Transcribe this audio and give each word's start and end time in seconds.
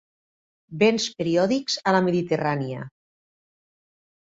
Vents 0.83 1.05
periòdics 1.19 1.77
a 1.85 1.95
la 1.97 2.01
Mediterrània. 2.07 2.89